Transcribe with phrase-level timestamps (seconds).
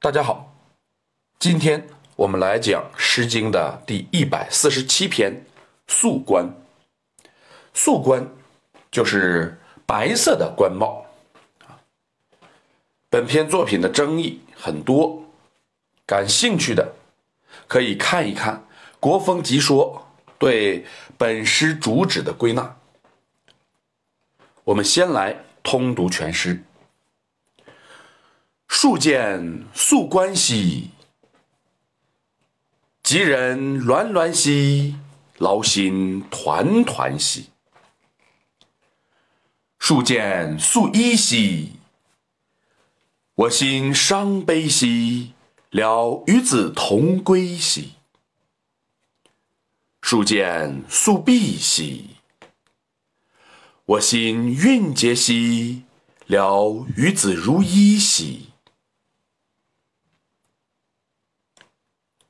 [0.00, 0.54] 大家好，
[1.40, 5.32] 今天我们来讲《诗经》的第一百四十七篇
[5.88, 6.54] 《素冠》。
[7.74, 8.24] 素冠
[8.92, 11.04] 就是白色的冠帽。
[13.10, 15.20] 本篇作品的争议很多，
[16.06, 16.94] 感兴趣的
[17.66, 18.54] 可以看一看
[19.00, 20.06] 《国风集说》
[20.38, 20.86] 对
[21.16, 22.76] 本诗主旨的归纳。
[24.62, 26.62] 我们先来通读全诗。
[28.80, 30.90] 树见素冠兮，
[33.02, 34.94] 吉人鸾鸾兮，
[35.38, 37.46] 劳心团团兮。
[39.80, 41.72] 树见素衣兮，
[43.34, 45.32] 我心伤悲兮，
[45.70, 47.94] 了与子同归兮。
[50.00, 52.10] 树见素璧兮，
[53.86, 55.82] 我心蕴结兮，
[56.26, 58.44] 了与子如一兮。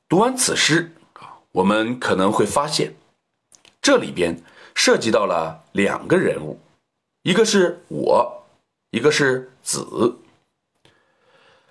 [0.09, 2.95] 读完此诗啊，我们可能会发现，
[3.79, 4.41] 这里边
[4.73, 6.59] 涉及到了两个人物，
[7.21, 8.43] 一个是我，
[8.89, 10.17] 一个是子。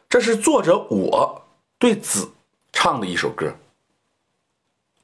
[0.09, 1.49] 这是作者我
[1.81, 2.31] 对子
[2.73, 3.57] 唱的一首歌。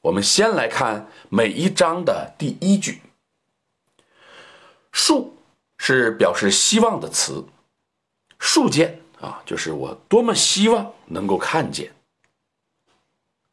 [0.03, 3.03] 我们先来看每一章的第一句
[4.93, 5.37] ，“树”
[5.77, 7.45] 是表示希望的词
[8.39, 11.93] ，“树见”啊，就是我多么希望能够看见。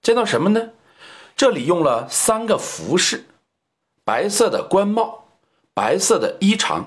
[0.02, 0.72] 见到什么呢？
[1.36, 3.26] 这里用了三个服饰：
[4.04, 5.28] 白色的官帽、
[5.74, 6.86] 白色的衣裳、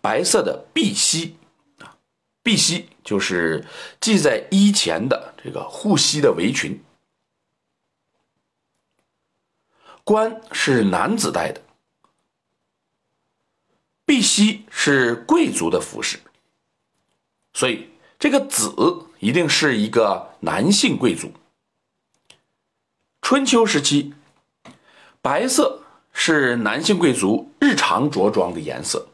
[0.00, 1.36] 白色的碧玺。
[1.78, 1.96] 啊，
[2.42, 3.64] 碧玺就是
[4.00, 6.82] 系在衣前的这个护膝的围裙。
[10.04, 11.60] 冠是男子戴的，
[14.04, 16.18] 碧玺是贵族的服饰，
[17.52, 17.88] 所以
[18.18, 18.74] 这个子
[19.20, 21.32] 一定是一个男性贵族。
[23.32, 24.12] 春秋时期，
[25.22, 29.08] 白色是男性贵族日常着装的颜色，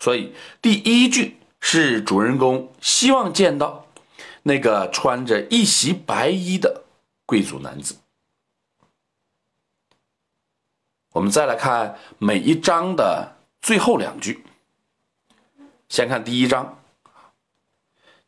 [0.00, 3.86] 所以第一句是主人公希望见到
[4.42, 6.82] 那个穿着一袭白衣的
[7.26, 7.98] 贵族男子。
[11.12, 14.44] 我们再来看每一章的最后两句，
[15.88, 16.82] 先看第一章，“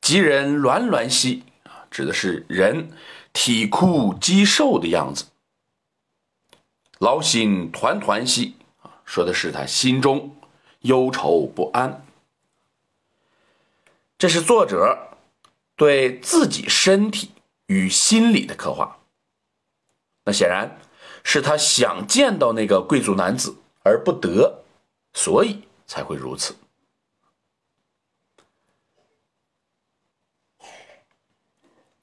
[0.00, 1.42] 吉人鸾鸾兮”，
[1.90, 2.90] 指的是人。
[3.34, 5.26] 体枯肌瘦的样子，
[6.98, 10.34] 劳心团团兮啊，说的是他心中
[10.80, 12.04] 忧愁不安。
[14.16, 15.18] 这是作者
[15.76, 17.30] 对自己身体
[17.66, 18.98] 与心理的刻画。
[20.24, 20.80] 那显然
[21.22, 24.64] 是他想见到那个贵族男子而不得，
[25.12, 26.56] 所以才会如此。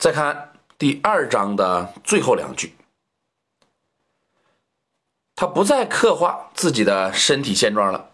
[0.05, 0.53] 再看。
[0.77, 2.75] 第二章的最后两句，
[5.33, 8.11] 他不再刻画自己的身体现状了，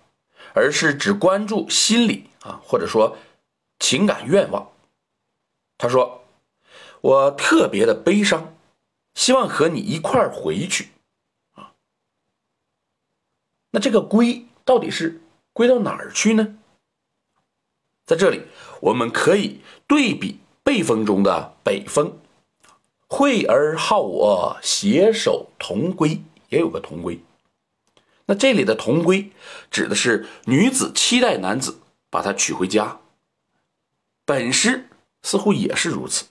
[0.54, 3.18] 而是只关注心理啊，或者说
[3.78, 4.72] 情感愿望。
[5.78, 6.24] 他说
[7.02, 8.56] ：“我特别的悲伤，
[9.14, 10.92] 希望和你一块儿回去
[11.56, 11.74] 啊。
[13.72, 15.20] 那这个归到底是
[15.52, 16.58] 归到哪儿去呢？
[18.06, 18.44] 在这里，
[18.80, 22.18] 我们可以对比背风中的北风。”
[23.08, 27.20] 惠而好我，携手同归，也有个同归。
[28.28, 29.32] 那这里的同归，
[29.70, 31.80] 指的是女子期待男子
[32.10, 33.02] 把她娶回家。
[34.24, 34.88] 本诗
[35.24, 36.28] 似乎也是如此。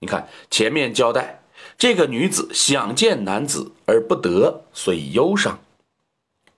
[0.00, 1.44] 你看前面交代，
[1.78, 5.62] 这个女子想见男子而不得，所以忧伤。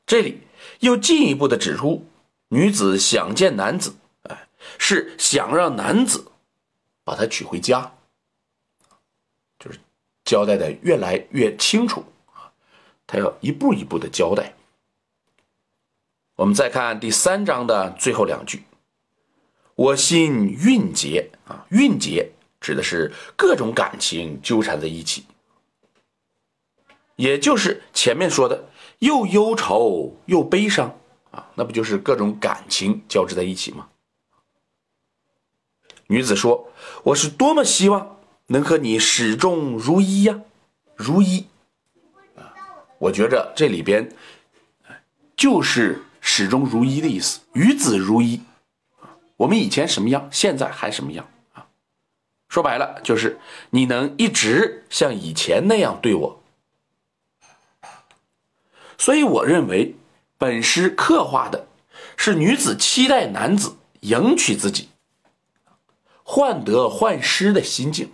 [0.07, 0.41] 这里
[0.81, 2.07] 又进一步的指出，
[2.49, 3.97] 女子想见男子，
[4.79, 6.33] 是想让男子
[7.05, 7.93] 把她娶回家。
[9.59, 9.79] 就是
[10.25, 12.53] 交代的越来越清楚啊，
[13.07, 14.55] 他要一步一步的交代。
[16.37, 18.65] 我们再看第三章的最后两句
[19.77, 25.25] ：“我心蕴结啊，蕴结指的是各种感情纠缠在一起，
[27.17, 28.69] 也就是前面说的
[28.99, 30.99] 又忧愁又悲伤
[31.31, 33.89] 啊，那不就是各种感情交织在一起吗？”
[36.09, 36.73] 女子说
[37.05, 38.13] ：“我是多么希望。”
[38.49, 40.41] 能和你始终如一呀，
[40.97, 41.47] 如一
[42.37, 42.53] 啊！
[42.99, 44.13] 我觉着这里边
[45.35, 48.43] 就是始终如一的意思，与子如一。
[49.39, 51.69] 我们以前什么样，现在还什么样啊？
[52.51, 53.39] 说白了就是
[53.71, 56.43] 你能一直像以前那样对我。
[58.99, 59.97] 所以我认为
[60.37, 61.67] 本诗刻画的
[62.19, 64.91] 是女子期待男子迎娶自己，
[66.25, 68.11] 患得患失的心境。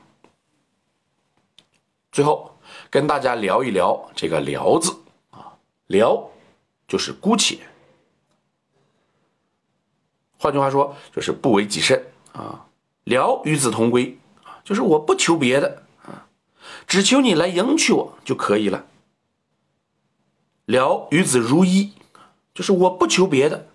[2.13, 2.59] 最后
[2.91, 4.95] 跟大家聊一聊这个“聊”字
[5.31, 6.29] 啊，“聊”
[6.87, 7.61] 就是姑且，
[10.37, 12.67] 换句话说就是不为己甚啊
[13.05, 16.27] ，“聊与子同归”啊，就是我不求别的啊，
[16.87, 18.87] 只求你来迎娶我就可以了。
[20.65, 21.93] 聊与子如一，
[22.53, 23.69] 就是我不求别的，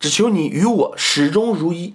[0.00, 1.94] 只求你与我始终如一。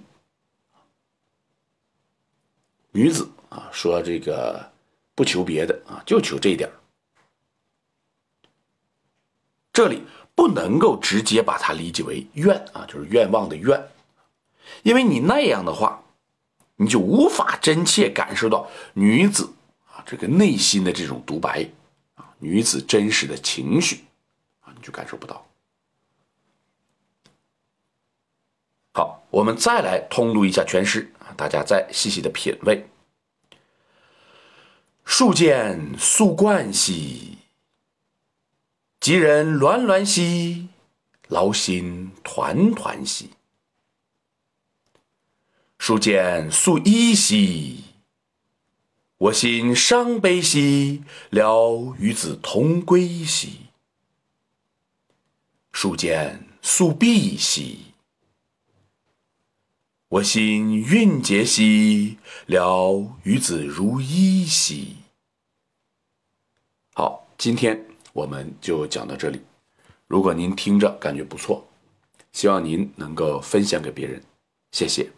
[2.92, 4.70] 女子啊，说这个
[5.14, 6.70] 不求别的啊，就求这一点
[9.72, 10.02] 这里
[10.34, 13.88] 不能够直接把它理解为愿啊，就是愿望的愿，
[14.82, 16.02] 因为你那样的话，
[16.76, 19.50] 你就无法真切感受到女子
[19.86, 21.66] 啊这个内心的这种独白
[22.16, 24.04] 啊，女子真实的情绪
[24.60, 25.46] 啊，你就感受不到。
[28.92, 31.10] 好，我们再来通读一下全诗。
[31.36, 32.88] 大家再细细的品味。
[35.04, 37.38] 树间宿冠兮，
[39.00, 40.68] 吉人鸾鸾兮，
[41.28, 43.30] 劳心团团兮。
[45.78, 47.84] 树间宿衣兮，
[49.18, 53.66] 我心伤悲兮，聊与子同归兮。
[55.72, 57.91] 树间宿碧兮。
[60.12, 64.96] 我心蕴结兮，聊与子如一兮。
[66.92, 67.82] 好，今天
[68.12, 69.40] 我们就讲到这里。
[70.06, 71.66] 如果您听着感觉不错，
[72.30, 74.22] 希望您能够分享给别人，
[74.72, 75.10] 谢谢。